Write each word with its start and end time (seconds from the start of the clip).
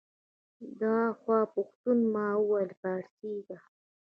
دا 0.79 0.97
خو 1.19 1.33
پښتو 1.53 1.91
ده 1.99 2.05
ما 2.13 2.27
ویل 2.49 2.71
فارسي 2.81 3.33
ده 3.47 3.57